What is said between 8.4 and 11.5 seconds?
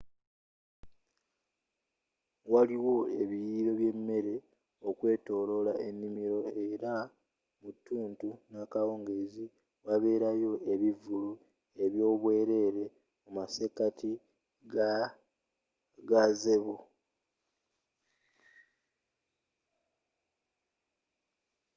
n'akawungeezi waberayo ebivvulu